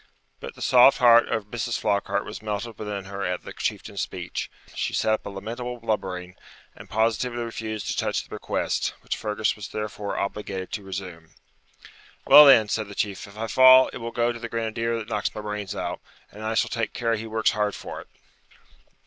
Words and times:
But 0.39 0.55
the 0.55 0.63
soft 0.63 0.97
heart 0.97 1.27
of 1.29 1.51
Mrs. 1.51 1.79
Flockhart 1.79 2.25
was 2.25 2.41
melted 2.41 2.79
within 2.79 3.05
her 3.05 3.23
at 3.23 3.43
the 3.43 3.53
Chieftain's 3.53 4.01
speech; 4.01 4.49
she 4.73 4.95
set 4.95 5.13
up 5.13 5.27
a 5.27 5.29
lamentable 5.29 5.77
blubbering, 5.79 6.33
and 6.75 6.89
positively 6.89 7.43
refused 7.43 7.85
to 7.85 7.95
touch 7.95 8.23
the 8.23 8.29
bequest, 8.29 8.95
which 9.01 9.15
Fergus 9.15 9.55
was 9.55 9.67
therefore 9.67 10.15
obliged 10.15 10.71
to 10.73 10.81
resume. 10.81 11.35
'Well, 12.25 12.45
then,' 12.47 12.67
said 12.67 12.87
the 12.87 12.95
Chief, 12.95 13.27
'if 13.27 13.37
I 13.37 13.45
fall, 13.45 13.89
it 13.89 13.97
will 13.99 14.09
go 14.09 14.31
to 14.31 14.39
the 14.39 14.49
grenadier 14.49 14.97
that 14.97 15.07
knocks 15.07 15.35
my 15.35 15.41
brains 15.41 15.75
out, 15.75 16.01
and 16.31 16.43
I 16.43 16.55
shall 16.55 16.71
take 16.71 16.93
care 16.93 17.13
he 17.15 17.27
works 17.27 17.51
hard 17.51 17.75
for 17.75 18.01
it.' 18.01 18.07